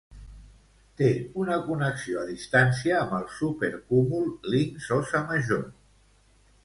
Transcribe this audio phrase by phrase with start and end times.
[1.01, 1.09] Té
[1.41, 5.63] una connexió a distància amb el supercúmul Linx-Óssa Major.